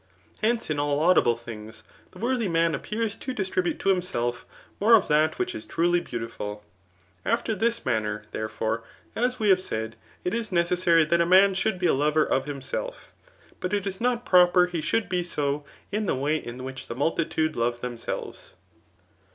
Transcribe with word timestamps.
Hence, 0.41 0.71
in 0.71 0.79
all 0.79 0.95
laudable 0.97 1.35
things, 1.35 1.83
the 2.09 2.17
worthy 2.17 2.47
man 2.47 2.73
appears 2.73 3.15
to 3.17 3.35
distribute 3.35 3.77
to 3.81 3.89
himself 3.89 4.47
more 4.79 4.95
of 4.95 5.07
that 5.09 5.37
which 5.37 5.53
is 5.53 5.63
truly 5.63 5.99
beautiful. 5.99 6.63
After 7.23 7.53
this 7.53 7.85
manner, 7.85 8.23
therefore, 8.31 8.83
as 9.15 9.39
we 9.39 9.49
have 9.49 9.61
said, 9.61 9.95
k 10.23 10.35
is 10.35 10.51
necessary 10.51 11.05
that 11.05 11.21
a 11.21 11.25
man 11.27 11.53
should 11.53 11.77
be 11.77 11.85
a 11.85 11.93
lover 11.93 12.25
of 12.25 12.45
himself, 12.45 13.11
but 13.59 13.73
it 13.75 13.85
is 13.85 14.01
not 14.01 14.25
proper 14.25 14.65
he 14.65 14.81
should 14.81 15.07
be 15.07 15.21
so 15.21 15.65
in 15.91 16.07
the 16.07 16.15
way 16.15 16.35
in 16.37 16.63
which 16.63 16.87
the 16.87 16.95
multitude 16.95 17.55
love 17.55 17.79
tbemsehes. 17.79 18.53